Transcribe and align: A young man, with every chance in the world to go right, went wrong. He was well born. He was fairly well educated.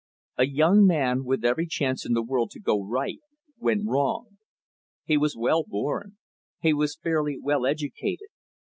A 0.39 0.47
young 0.47 0.87
man, 0.87 1.25
with 1.25 1.45
every 1.45 1.67
chance 1.67 2.07
in 2.07 2.13
the 2.13 2.23
world 2.23 2.49
to 2.53 2.59
go 2.59 2.81
right, 2.83 3.19
went 3.59 3.83
wrong. 3.85 4.39
He 5.05 5.15
was 5.15 5.37
well 5.37 5.63
born. 5.63 6.17
He 6.59 6.73
was 6.73 6.95
fairly 6.97 7.37
well 7.39 7.67
educated. 7.67 8.29